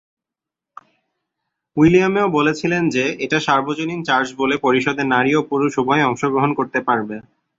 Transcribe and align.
William 1.77 2.13
এও 2.17 2.27
বলেছিলেন 2.37 2.83
যে, 2.95 3.03
এটা 3.25 3.37
সার্বজনীন 3.39 3.99
চার্চ 4.03 4.29
বলে 4.37 4.55
পরিষদে 4.65 5.03
নারী 5.13 5.31
ও 5.35 5.41
পুরুষ 5.49 5.71
উভয়ই 5.81 6.07
অংশগ্রহণ 6.09 6.51
করতে 6.59 6.79
পারবে। 6.87 7.15